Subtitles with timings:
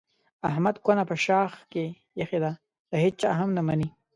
[0.49, 1.85] احمد کونه په شاخ کې
[2.17, 2.51] ایښې ده
[2.89, 3.89] د هېچا هم نه مني.